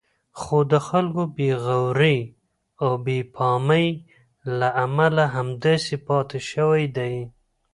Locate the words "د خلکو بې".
0.71-1.49